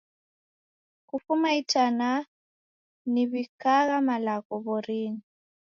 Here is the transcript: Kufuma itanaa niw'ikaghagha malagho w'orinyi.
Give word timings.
Kufuma 1.09 1.49
itanaa 1.61 2.19
niw'ikaghagha 3.13 3.97
malagho 4.09 4.53
w'orinyi. 4.65 5.21